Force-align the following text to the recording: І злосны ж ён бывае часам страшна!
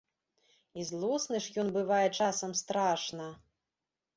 І 0.83 0.85
злосны 0.91 1.41
ж 1.47 1.53
ён 1.65 1.71
бывае 1.77 2.07
часам 2.19 2.59
страшна! 2.63 3.29